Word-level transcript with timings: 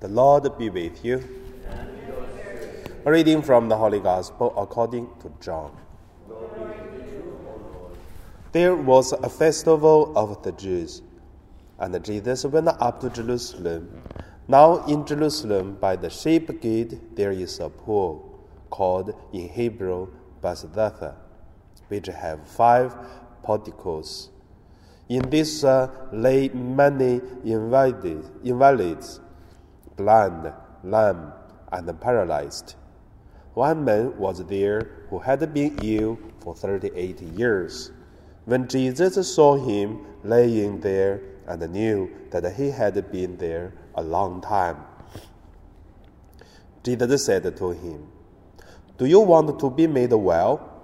The 0.00 0.06
Lord 0.06 0.56
be 0.56 0.70
with 0.70 1.04
you. 1.04 1.24
A 3.04 3.10
reading 3.10 3.42
from 3.42 3.68
the 3.68 3.76
Holy 3.76 3.98
Gospel 3.98 4.54
according 4.56 5.08
to 5.18 5.32
John. 5.40 5.76
There 8.52 8.76
was 8.76 9.10
a 9.10 9.28
festival 9.28 10.12
of 10.16 10.40
the 10.44 10.52
Jews, 10.52 11.02
and 11.80 12.04
Jesus 12.04 12.44
went 12.44 12.68
up 12.68 13.00
to 13.00 13.10
Jerusalem. 13.10 14.02
Now, 14.46 14.84
in 14.86 15.04
Jerusalem, 15.04 15.78
by 15.80 15.96
the 15.96 16.10
sheep 16.10 16.60
gate, 16.60 17.16
there 17.16 17.32
is 17.32 17.58
a 17.58 17.68
pool 17.68 18.46
called 18.70 19.16
in 19.32 19.48
Hebrew 19.48 20.10
Bethesda, 20.40 21.16
which 21.88 22.06
have 22.06 22.46
five 22.46 22.94
porticos. 23.42 24.30
In 25.08 25.28
this 25.28 25.64
uh, 25.64 25.90
lay 26.12 26.50
many 26.50 27.20
invalids, 27.44 28.30
invalids, 28.44 29.20
blind, 29.98 30.50
lame, 30.82 31.32
and 31.70 32.00
paralyzed. 32.00 32.76
One 33.52 33.84
man 33.84 34.16
was 34.16 34.42
there 34.46 34.88
who 35.10 35.18
had 35.18 35.52
been 35.52 35.78
ill 35.82 36.18
for 36.40 36.54
38 36.54 37.20
years. 37.20 37.90
When 38.46 38.68
Jesus 38.68 39.34
saw 39.34 39.56
him 39.56 40.06
laying 40.24 40.80
there 40.80 41.20
and 41.46 41.60
knew 41.70 42.08
that 42.30 42.54
he 42.54 42.70
had 42.70 43.10
been 43.12 43.36
there 43.36 43.74
a 43.96 44.02
long 44.02 44.40
time, 44.40 44.78
Jesus 46.84 47.26
said 47.26 47.42
to 47.56 47.70
him, 47.70 48.06
Do 48.96 49.04
you 49.04 49.20
want 49.20 49.58
to 49.58 49.70
be 49.70 49.86
made 49.86 50.12
well? 50.12 50.80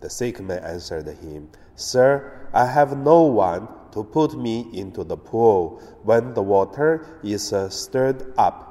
The 0.00 0.10
sick 0.10 0.40
man 0.40 0.62
answered 0.62 1.08
him, 1.08 1.48
Sir, 1.74 2.48
I 2.52 2.66
have 2.66 2.96
no 2.96 3.22
one 3.22 3.66
to 3.92 4.04
put 4.04 4.38
me 4.38 4.68
into 4.72 5.04
the 5.04 5.16
pool 5.16 5.82
when 6.02 6.34
the 6.34 6.42
water 6.42 7.06
is 7.22 7.52
uh, 7.52 7.68
stirred 7.68 8.32
up. 8.38 8.66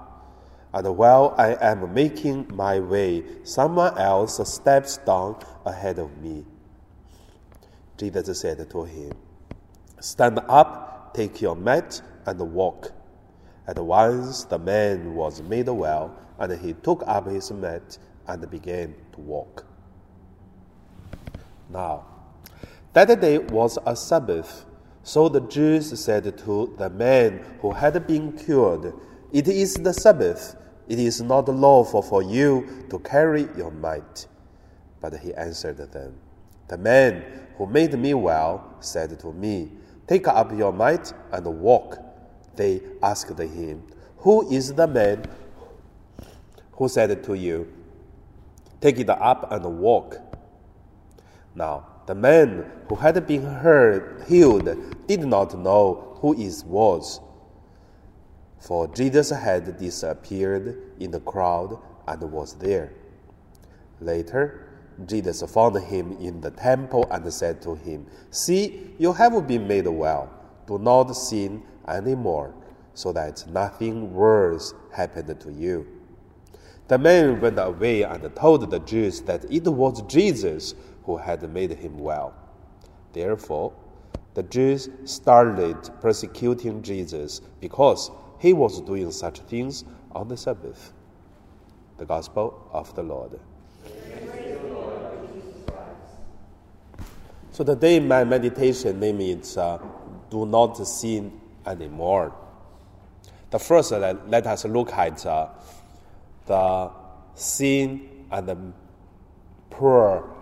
And 0.73 0.97
while 0.97 1.33
I 1.37 1.57
am 1.61 1.93
making 1.93 2.51
my 2.53 2.79
way, 2.79 3.23
someone 3.43 3.97
else 3.97 4.39
steps 4.51 4.97
down 4.97 5.37
ahead 5.65 5.97
of 5.97 6.17
me. 6.17 6.45
Jesus 7.97 8.39
said 8.39 8.69
to 8.69 8.83
him, 8.83 9.11
Stand 9.99 10.39
up, 10.47 11.13
take 11.13 11.41
your 11.41 11.55
mat, 11.55 12.01
and 12.25 12.39
walk. 12.53 12.93
At 13.67 13.79
once 13.79 14.45
the 14.45 14.59
man 14.59 15.15
was 15.15 15.41
made 15.41 15.67
well, 15.67 16.15
and 16.37 16.59
he 16.59 16.73
took 16.73 17.03
up 17.05 17.27
his 17.27 17.51
mat 17.51 17.97
and 18.27 18.49
began 18.49 18.95
to 19.13 19.19
walk. 19.19 19.65
Now, 21.69 22.05
that 22.93 23.19
day 23.19 23.37
was 23.37 23.77
a 23.85 23.95
Sabbath. 23.95 24.65
So 25.09 25.27
the 25.27 25.41
Jews 25.41 25.99
said 25.99 26.37
to 26.37 26.75
the 26.77 26.87
man 26.91 27.43
who 27.63 27.71
had 27.71 28.05
been 28.05 28.31
cured, 28.31 28.93
It 29.33 29.47
is 29.47 29.73
the 29.73 29.91
Sabbath. 29.91 30.55
It 30.87 30.99
is 30.99 31.19
not 31.19 31.49
lawful 31.49 32.03
for 32.03 32.21
you 32.21 32.85
to 32.91 32.99
carry 32.99 33.47
your 33.57 33.71
mat. 33.71 34.27
But 35.01 35.17
he 35.17 35.33
answered 35.33 35.77
them, 35.77 36.13
The 36.67 36.77
man 36.77 37.23
who 37.57 37.65
made 37.65 37.97
me 37.97 38.13
well 38.13 38.75
said 38.81 39.19
to 39.21 39.33
me, 39.33 39.71
Take 40.05 40.27
up 40.27 40.55
your 40.55 40.71
mat 40.71 41.11
and 41.31 41.59
walk. 41.59 41.97
They 42.55 42.79
asked 43.01 43.39
him, 43.39 43.81
Who 44.17 44.47
is 44.51 44.75
the 44.75 44.85
man 44.85 45.25
who 46.73 46.87
said 46.87 47.23
to 47.23 47.33
you, 47.33 47.67
Take 48.79 48.99
it 48.99 49.09
up 49.09 49.51
and 49.51 49.79
walk? 49.79 50.19
Now, 51.55 51.87
the 52.09 52.15
man 52.15 52.65
who 52.87 52.95
had 52.95 53.27
been 53.27 53.43
heard, 53.43 54.25
healed 54.27 54.67
did 55.05 55.23
not 55.27 55.55
know 55.55 56.17
who 56.19 56.33
it 56.41 56.63
was, 56.65 57.21
for 58.57 58.87
Jesus 58.87 59.29
had 59.29 59.77
disappeared 59.77 60.95
in 60.99 61.11
the 61.11 61.19
crowd 61.19 61.79
and 62.07 62.19
was 62.31 62.55
there. 62.55 62.93
Later, 64.01 64.69
Jesus 65.05 65.43
found 65.51 65.77
him 65.83 66.13
in 66.13 66.41
the 66.41 66.49
temple 66.49 67.05
and 67.11 67.31
said 67.31 67.61
to 67.61 67.75
him, 67.75 68.07
See, 68.31 68.95
you 68.97 69.13
have 69.13 69.45
been 69.45 69.67
made 69.67 69.85
well. 69.85 70.33
Do 70.65 70.79
not 70.79 71.15
sin 71.15 71.61
anymore, 71.87 72.55
so 72.95 73.13
that 73.13 73.45
nothing 73.51 74.15
worse 74.15 74.73
happened 74.91 75.39
to 75.39 75.53
you. 75.53 75.85
The 76.87 76.97
man 76.97 77.39
went 77.39 77.59
away 77.59 78.01
and 78.01 78.35
told 78.35 78.67
the 78.71 78.79
Jews 78.79 79.21
that 79.21 79.45
it 79.51 79.67
was 79.67 80.01
Jesus 80.07 80.73
who 81.09 81.17
had 81.17 81.41
made 81.51 81.71
him 81.71 81.97
well. 81.97 82.35
Therefore, 83.13 83.73
the 84.35 84.43
Jews 84.43 84.89
started 85.05 85.75
persecuting 86.01 86.83
Jesus 86.83 87.41
because 87.59 88.11
he 88.37 88.53
was 88.53 88.79
doing 88.81 89.09
such 89.11 89.39
things 89.39 89.85
on 90.11 90.27
the 90.27 90.37
Sabbath. 90.37 90.93
The 91.97 92.05
Gospel 92.05 92.69
of 92.71 92.93
the 92.93 93.01
Lord. 93.01 93.39
So 97.53 97.63
today 97.63 97.99
my 97.99 98.23
meditation 98.23 98.99
name 98.99 99.19
is 99.19 99.57
uh, 99.57 99.79
"Do 100.29 100.45
not 100.45 100.75
sin 100.87 101.41
anymore." 101.65 102.35
The 103.49 103.57
first, 103.57 103.91
uh, 103.93 104.13
let 104.27 104.45
us 104.45 104.63
look 104.65 104.93
at 104.93 105.25
uh, 105.25 105.49
the 106.45 106.91
sin 107.33 108.27
and 108.29 108.47
the 108.47 108.57
poor 109.71 110.38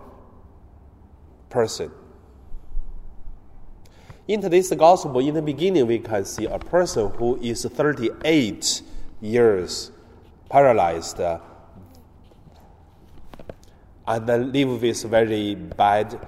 person. 1.48 1.90
In 4.26 4.40
today's 4.42 4.70
gospel, 4.74 5.18
in 5.20 5.34
the 5.34 5.42
beginning, 5.42 5.86
we 5.86 5.98
can 5.98 6.24
see 6.24 6.44
a 6.44 6.58
person 6.58 7.10
who 7.12 7.38
is 7.40 7.64
38 7.64 8.82
years 9.20 9.90
paralyzed 10.50 11.18
and 14.06 14.52
live 14.52 14.82
with 14.82 15.02
very 15.04 15.54
bad 15.54 16.20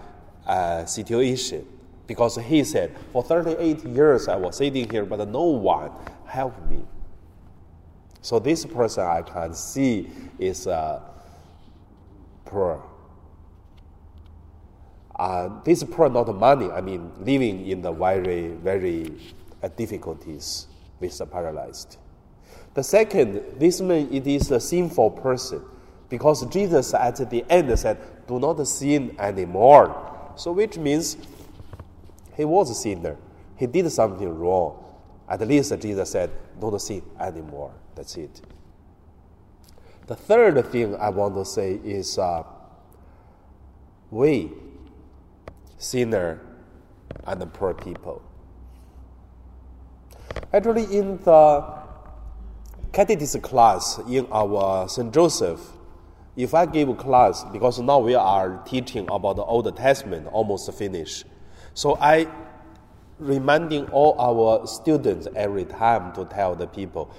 uh, 0.46 0.84
situation. 0.84 1.66
Because 2.06 2.36
he 2.36 2.64
said, 2.64 2.96
For 3.12 3.22
38 3.22 3.84
years 3.84 4.28
I 4.28 4.36
was 4.36 4.56
sitting 4.56 4.90
here, 4.90 5.04
but 5.04 5.28
no 5.28 5.44
one 5.44 5.90
helped 6.26 6.68
me. 6.70 6.84
So 8.22 8.38
this 8.38 8.64
person 8.66 9.04
I 9.04 9.22
can 9.22 9.54
see 9.54 10.10
is 10.38 10.66
uh, 10.66 11.00
poor 12.44 12.82
uh, 15.20 15.50
this 15.64 15.84
poor 15.84 16.08
not 16.08 16.34
money, 16.34 16.70
I 16.70 16.80
mean 16.80 17.12
living 17.20 17.66
in 17.66 17.82
the 17.82 17.92
very, 17.92 18.48
very 18.52 19.12
uh, 19.62 19.68
difficulties 19.68 20.66
with 20.98 21.18
the 21.18 21.26
paralyzed. 21.26 21.98
The 22.72 22.82
second, 22.82 23.42
this 23.58 23.82
man 23.82 24.08
it 24.10 24.26
is 24.26 24.50
a 24.50 24.58
sinful 24.58 25.10
person 25.10 25.62
because 26.08 26.46
Jesus 26.46 26.94
at 26.94 27.16
the 27.28 27.44
end 27.50 27.78
said, 27.78 27.98
Do 28.26 28.38
not 28.40 28.66
sin 28.66 29.14
anymore. 29.18 30.32
So 30.36 30.52
which 30.52 30.78
means 30.78 31.18
he 32.34 32.46
was 32.46 32.70
a 32.70 32.74
sinner. 32.74 33.18
He 33.56 33.66
did 33.66 33.92
something 33.92 34.26
wrong. 34.26 34.82
At 35.28 35.46
least 35.46 35.78
Jesus 35.80 36.12
said, 36.12 36.30
Don't 36.58 36.80
sin 36.80 37.02
anymore. 37.20 37.74
That's 37.94 38.16
it. 38.16 38.40
The 40.06 40.16
third 40.16 40.64
thing 40.72 40.96
I 40.96 41.10
want 41.10 41.34
to 41.34 41.44
say 41.44 41.74
is 41.74 42.16
uh, 42.16 42.42
we 44.10 44.50
sinner, 45.80 46.40
and 47.24 47.40
the 47.40 47.46
poor 47.46 47.74
people. 47.74 48.22
Actually, 50.52 50.84
in 50.96 51.16
the 51.18 51.64
catechism 52.92 53.40
class 53.40 53.98
in 54.08 54.26
our 54.30 54.88
St. 54.88 55.12
Joseph, 55.12 55.60
if 56.36 56.54
I 56.54 56.66
give 56.66 56.96
class, 56.98 57.44
because 57.52 57.80
now 57.80 57.98
we 57.98 58.14
are 58.14 58.62
teaching 58.64 59.08
about 59.10 59.36
the 59.36 59.42
Old 59.42 59.74
Testament, 59.76 60.26
almost 60.28 60.72
finished. 60.74 61.24
So 61.74 61.96
I 62.00 62.28
reminding 63.18 63.86
all 63.88 64.16
our 64.18 64.66
students 64.66 65.28
every 65.34 65.64
time 65.64 66.12
to 66.14 66.24
tell 66.26 66.54
the 66.54 66.66
people, 66.66 67.10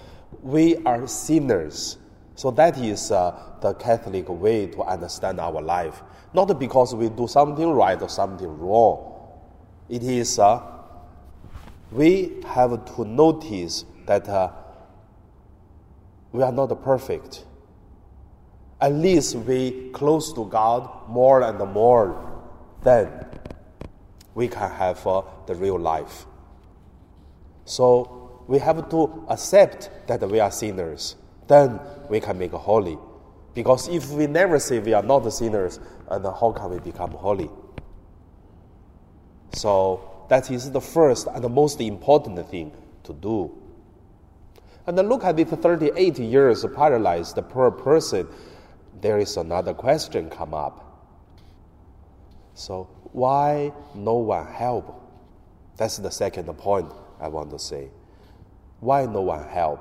we 0.42 0.78
are 0.86 1.08
sinners. 1.08 1.98
So 2.42 2.50
that 2.50 2.76
is 2.80 3.12
uh, 3.12 3.40
the 3.62 3.76
Catholic 3.76 4.28
way 4.28 4.66
to 4.66 4.82
understand 4.82 5.40
our 5.40 5.62
life 5.62 6.02
not 6.34 6.58
because 6.58 6.96
we 6.96 7.08
do 7.08 7.28
something 7.28 7.70
right 7.70 8.02
or 8.02 8.10
something 8.10 8.48
wrong. 8.58 9.14
It 9.88 10.02
is 10.02 10.40
uh, 10.40 10.60
we 11.92 12.42
have 12.48 12.84
to 12.96 13.06
notice 13.06 13.86
that 14.08 14.28
uh, 14.28 14.50
we 16.32 16.42
are 16.42 16.52
not 16.52 16.70
perfect. 16.84 17.46
At 18.80 18.94
least 18.94 19.36
we 19.36 19.92
close 19.92 20.34
to 20.34 20.46
God 20.46 20.90
more 21.08 21.44
and 21.44 21.60
more, 21.72 22.42
then 22.82 23.24
we 24.34 24.48
can 24.48 24.72
have 24.72 25.04
the 25.04 25.54
real 25.54 25.78
life. 25.78 26.26
So 27.66 28.42
we 28.48 28.58
have 28.58 28.90
to 28.90 29.26
accept 29.30 29.92
that 30.08 30.28
we 30.28 30.40
are 30.40 30.50
sinners. 30.50 31.18
Then 31.48 31.80
we 32.10 32.20
can 32.20 32.38
make 32.38 32.52
holy. 32.52 32.98
Because 33.54 33.90
if 33.90 34.10
we 34.12 34.28
never 34.28 34.60
say 34.60 34.80
we 34.80 34.94
are 34.94 35.04
not 35.04 35.32
sinners, 35.32 35.80
and 36.10 36.26
how 36.26 36.54
can 36.56 36.70
we 36.70 36.80
become 36.80 37.12
holy? 37.12 37.50
So 39.54 40.26
that 40.30 40.50
is 40.50 40.72
the 40.72 40.82
first 40.82 41.28
and 41.28 41.44
the 41.44 41.50
most 41.50 41.82
important 41.82 42.48
thing 42.50 42.72
to 43.04 43.14
do. 43.14 43.52
And 44.88 44.98
then 44.98 45.10
look 45.10 45.24
at 45.24 45.36
this 45.38 45.50
38 45.50 46.20
years 46.20 46.66
paralyzed 46.76 47.38
poor 47.50 47.72
person. 47.72 48.28
There 49.02 49.20
is 49.20 49.38
another 49.38 49.74
question 49.74 50.30
come 50.30 50.54
up. 50.54 50.88
So 52.54 52.90
why 53.12 53.74
no 53.94 54.16
one 54.16 54.48
help? 54.48 55.00
That's 55.78 55.98
the 55.98 56.12
second 56.12 56.46
point 56.58 56.92
I 57.20 57.28
want 57.28 57.52
to 57.52 57.60
say. 57.60 57.90
Why 58.80 59.06
no 59.06 59.22
one 59.22 59.48
help? 59.48 59.80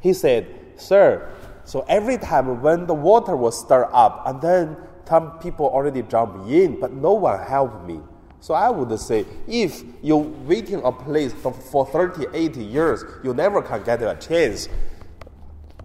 He 0.00 0.12
said, 0.12 0.46
Sir, 0.80 1.30
so 1.64 1.84
every 1.88 2.16
time 2.16 2.62
when 2.62 2.86
the 2.86 2.94
water 2.94 3.36
was 3.36 3.58
stirred 3.58 3.90
up, 3.92 4.22
and 4.26 4.40
then 4.40 4.76
some 5.08 5.38
people 5.40 5.66
already 5.66 6.02
jump 6.02 6.48
in, 6.48 6.78
but 6.78 6.92
no 6.92 7.14
one 7.14 7.44
helped 7.44 7.84
me. 7.84 8.00
So 8.38 8.54
I 8.54 8.70
would 8.70 8.98
say, 8.98 9.26
if 9.46 9.82
you're 10.02 10.18
waiting 10.18 10.80
a 10.82 10.92
place 10.92 11.32
for, 11.32 11.52
for 11.52 11.84
30, 11.84 12.26
80 12.32 12.64
years, 12.64 13.04
you 13.22 13.34
never 13.34 13.60
can 13.60 13.82
get 13.82 14.02
a 14.02 14.14
chance, 14.14 14.68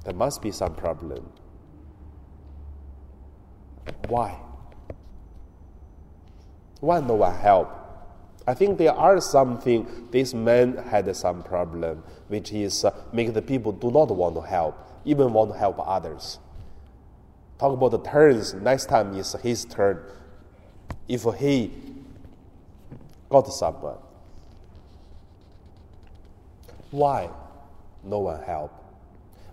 there 0.03 0.13
must 0.13 0.41
be 0.41 0.51
some 0.51 0.75
problem. 0.75 1.29
Why? 4.07 4.39
Why 6.79 6.99
no 6.99 7.15
one 7.15 7.35
help? 7.35 7.84
I 8.47 8.53
think 8.53 8.77
there 8.77 8.93
are 8.93 9.19
something 9.19 10.07
this 10.11 10.33
man 10.33 10.77
had 10.77 11.13
some 11.15 11.41
problem, 11.41 12.03
which 12.27 12.51
is 12.51 12.85
uh, 12.85 12.91
make 13.11 13.33
the 13.33 13.41
people 13.41 13.71
do 13.71 13.89
not 13.89 14.09
want 14.09 14.35
to 14.35 14.41
help, 14.41 14.77
even 15.03 15.33
want 15.33 15.51
to 15.51 15.57
help 15.57 15.77
others. 15.79 16.39
Talk 17.57 17.73
about 17.73 17.91
the 17.91 17.99
turns. 17.99 18.53
Next 18.53 18.85
time 18.85 19.15
is 19.15 19.33
his 19.41 19.65
turn. 19.65 19.99
If 21.07 21.23
he 21.39 21.71
got 23.29 23.51
someone, 23.51 23.97
why 26.91 27.29
no 28.03 28.19
one 28.19 28.43
help? 28.43 28.71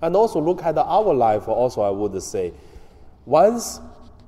And 0.02 0.16
also 0.16 0.40
look 0.40 0.62
at 0.62 0.76
our 0.76 1.14
life. 1.14 1.48
Also, 1.48 1.80
I 1.80 1.90
would 1.90 2.20
say, 2.22 2.52
once 3.24 3.80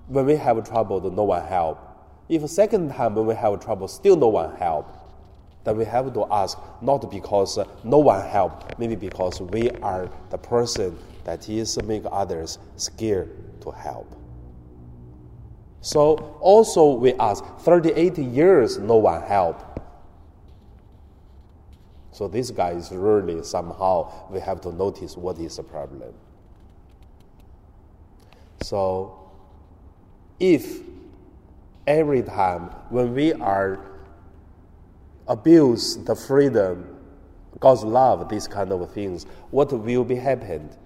when 0.07 0.27
we 0.27 0.37
have 0.37 0.67
trouble, 0.69 1.01
no 1.11 1.25
one 1.25 1.47
help. 1.47 1.94
If 2.29 2.49
second 2.49 2.91
time 2.91 3.15
when 3.15 3.27
we 3.27 3.35
have 3.35 3.61
trouble, 3.61 3.89
still 3.89 4.17
no 4.17 4.29
one 4.29 4.57
help, 4.57 5.05
then 5.65 5.77
we 5.77 5.85
have 5.85 6.13
to 6.13 6.27
ask 6.31 6.59
not 6.81 7.11
because 7.11 7.59
uh, 7.59 7.65
no 7.85 7.99
one 7.99 8.27
help, 8.27 8.79
maybe 8.79 8.95
because 8.95 9.41
we 9.41 9.71
are 9.83 10.11
the 10.31 10.39
person 10.39 10.97
that 11.25 11.49
is 11.49 11.83
make 11.85 12.03
others 12.11 12.59
scared 12.77 13.31
to 13.63 13.71
help. 13.71 14.15
So 15.81 16.37
also 16.41 16.93
we 16.95 17.13
ask 17.15 17.45
38 17.59 18.19
years 18.19 18.79
no 18.79 18.97
one 18.97 19.23
help. 19.23 19.81
So 22.11 22.29
this 22.29 22.51
guy 22.51 22.71
is 22.71 22.91
really 22.93 23.43
somehow 23.43 24.31
we 24.31 24.41
have 24.41 24.61
to 24.63 24.73
notice 24.73 25.17
what 25.17 25.39
is 25.39 25.57
the 25.57 25.63
problem. 25.63 26.15
So 28.63 29.31
if 30.39 30.81
every 31.87 32.23
time 32.23 32.71
when 32.91 33.15
we 33.15 33.33
are 33.35 33.81
abuse 35.29 35.97
the 35.97 36.15
freedom, 36.15 36.97
God's 37.61 37.85
love, 37.85 38.29
these 38.29 38.49
kind 38.49 38.73
of 38.73 38.93
things, 38.93 39.25
what 39.51 39.73
will 39.73 40.05
be 40.05 40.17
happened? 40.17 40.77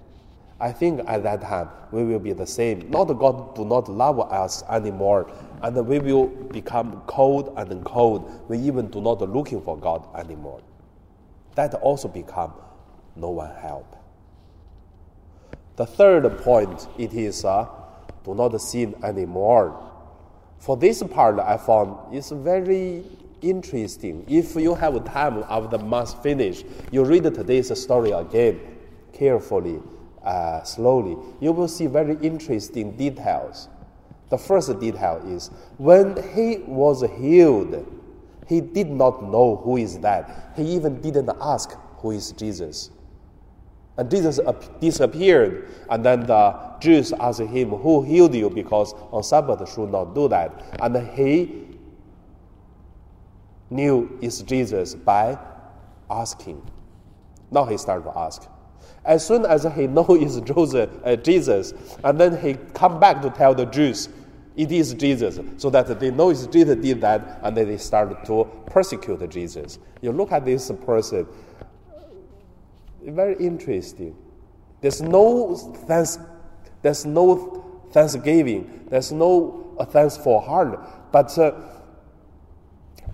I 0.61 0.73
think 0.73 1.01
at 1.07 1.23
that 1.23 1.41
time 1.43 1.69
we 1.93 2.05
will 2.05 2.19
be 2.19 2.33
the 2.33 2.47
same. 2.47 2.91
Not 2.91 3.05
God 3.07 3.55
do 3.55 3.65
not 3.65 3.89
love 3.89 4.19
us 4.21 4.65
anymore, 4.69 5.31
and 5.63 5.87
we 5.87 5.99
will 6.01 6.27
become 6.27 7.03
cold 7.07 7.55
and 7.57 7.85
cold. 7.85 8.45
We 8.49 8.59
even 8.59 8.89
do 8.89 9.01
not 9.01 9.21
looking 9.21 9.61
for 9.63 9.77
God 9.77 10.07
anymore. 10.17 10.61
That 11.55 11.75
also 11.75 12.09
become 12.09 12.53
no 13.15 13.31
one 13.31 13.55
help. 13.57 13.97
The 15.77 15.87
third 15.87 16.39
point 16.39 16.89
it 16.99 17.13
is 17.15 17.45
uh, 17.45 17.69
do 18.25 18.35
not 18.35 18.61
sin 18.61 18.97
anymore. 19.05 19.88
For 20.59 20.77
this 20.77 21.03
part, 21.03 21.39
I 21.39 21.57
found 21.57 22.15
it's 22.15 22.31
very 22.31 23.05
interesting. 23.43 24.25
If 24.29 24.57
you 24.57 24.75
have 24.75 25.05
time 25.05 25.45
after 25.49 25.79
the 25.79 25.85
mass 25.85 26.15
finish, 26.15 26.65
you 26.91 27.05
read 27.05 27.23
today's 27.23 27.81
story 27.81 28.11
again 28.11 28.61
carefully, 29.13 29.81
uh, 30.25 30.63
slowly. 30.63 31.17
You 31.41 31.53
will 31.53 31.69
see 31.69 31.87
very 31.87 32.17
interesting 32.23 32.97
details. 32.97 33.69
The 34.31 34.39
first 34.39 34.79
detail 34.79 35.23
is 35.27 35.51
when 35.79 36.23
he 36.35 36.59
was 36.67 37.03
healed, 37.19 37.87
he 38.47 38.61
did 38.61 38.91
not 38.91 39.23
know 39.23 39.57
who 39.57 39.77
is 39.77 39.99
that. 40.01 40.53
He 40.57 40.63
even 40.75 41.01
didn't 41.01 41.31
ask 41.41 41.77
who 41.99 42.11
is 42.11 42.33
Jesus. 42.33 42.91
And 43.99 44.09
Jesus 44.09 44.39
disappeared, 44.81 45.69
and 45.91 46.05
then 46.05 46.21
the 46.21 46.57
Jews 46.81 47.13
asked 47.13 47.41
him, 47.41 47.71
Who 47.71 48.03
healed 48.05 48.35
you? 48.35 48.49
Because 48.49 48.95
on 49.11 49.25
Sabbath 49.25 49.69
should 49.75 49.91
not 49.91 50.15
do 50.15 50.29
that. 50.29 50.79
And 50.81 50.97
he 51.09 51.67
knew 53.71 54.17
it's 54.23 54.41
Jesus 54.43 54.95
by 54.95 55.37
asking. 56.09 56.63
Now 57.51 57.65
he 57.65 57.77
started 57.77 58.05
to 58.05 58.17
ask. 58.17 58.49
As 59.05 59.27
soon 59.27 59.45
as 59.45 59.67
he 59.75 59.87
knows 59.89 60.07
it's 60.11 60.41
Joseph, 60.49 60.91
uh, 61.05 61.17
Jesus, 61.17 61.75
and 62.05 62.21
then 62.21 62.41
he 62.41 62.55
come 62.75 63.01
back 63.01 63.21
to 63.23 63.31
tell 63.31 63.53
the 63.53 63.67
Jews, 63.67 64.09
it 64.57 64.73
is 64.73 64.95
Jesus, 64.95 65.39
so 65.57 65.71
that 65.71 66.01
they 66.01 66.11
know 66.11 66.31
it's 66.31 66.47
Jesus 66.47 66.77
did 66.77 67.01
that, 67.01 67.41
and 67.43 67.57
then 67.57 67.69
they 67.69 67.79
started 67.79 68.25
to 68.27 68.45
persecute 68.67 69.29
Jesus. 69.31 69.79
You 70.03 70.13
look 70.13 70.33
at 70.33 70.45
this 70.45 70.71
person, 70.85 71.27
very 73.15 73.37
interesting. 73.37 74.17
There's 74.81 75.01
no 75.01 75.57
thanks, 75.57 76.19
there's 76.83 77.05
no 77.05 77.87
thanksgiving, 77.91 78.87
there's 78.89 79.13
no 79.13 79.75
uh, 79.79 79.85
thanks 79.85 80.17
for 80.17 80.41
heart, 80.43 81.13
but 81.13 81.37
uh, 81.39 81.53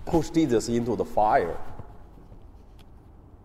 push 0.05 0.29
Jesus 0.29 0.67
into 0.69 0.95
the 0.95 1.05
fire. 1.05 1.57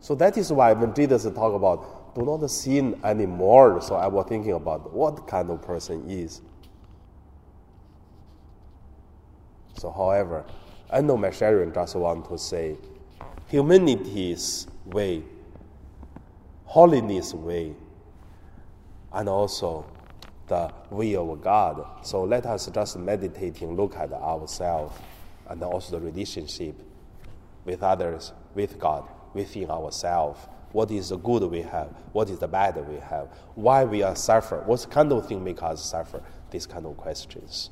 So 0.00 0.14
that 0.16 0.36
is 0.38 0.52
why 0.52 0.72
when 0.72 0.94
Jesus 0.94 1.24
talk 1.24 1.54
about 1.54 2.14
do 2.14 2.22
not 2.22 2.50
sin 2.50 2.98
anymore, 3.04 3.80
so 3.80 3.94
I 3.94 4.08
was 4.08 4.26
thinking 4.28 4.52
about 4.52 4.92
what 4.92 5.26
kind 5.28 5.50
of 5.50 5.62
person 5.62 6.08
is. 6.10 6.40
So, 9.78 9.90
however, 9.90 10.44
I 10.90 11.00
know 11.00 11.16
my 11.16 11.30
sharing 11.30 11.72
just 11.72 11.94
want 11.94 12.28
to 12.28 12.36
say 12.36 12.76
humanity's 13.48 14.66
way 14.84 15.22
holiness 16.70 17.34
way 17.34 17.74
and 19.12 19.28
also 19.28 19.84
the 20.46 20.72
way 20.90 21.16
of 21.16 21.42
God. 21.42 21.84
So 22.06 22.22
let 22.22 22.46
us 22.46 22.68
just 22.72 22.96
meditating, 22.96 23.74
look 23.74 23.96
at 23.96 24.12
ourselves 24.12 24.96
and 25.48 25.60
also 25.64 25.98
the 25.98 26.06
relationship 26.06 26.76
with 27.64 27.82
others, 27.82 28.32
with 28.54 28.78
God, 28.78 29.08
within 29.34 29.68
ourselves. 29.68 30.46
What 30.70 30.92
is 30.92 31.08
the 31.08 31.16
good 31.16 31.42
we 31.50 31.62
have? 31.62 31.88
What 32.12 32.30
is 32.30 32.38
the 32.38 32.46
bad 32.46 32.76
we 32.88 33.00
have? 33.00 33.36
Why 33.56 33.82
we 33.82 34.04
are 34.04 34.14
suffer? 34.14 34.62
What 34.64 34.86
kind 34.88 35.12
of 35.12 35.26
thing 35.26 35.42
make 35.42 35.64
us 35.64 35.84
suffer? 35.84 36.22
These 36.52 36.66
kind 36.66 36.86
of 36.86 36.96
questions. 36.96 37.70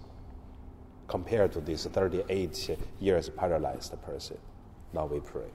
Compared 1.07 1.53
to 1.53 1.61
this 1.61 1.87
38 1.87 2.77
years 2.99 3.29
paralyzed 3.29 3.95
person. 4.03 4.39
Now 4.93 5.07
we 5.07 5.21
pray. 5.21 5.47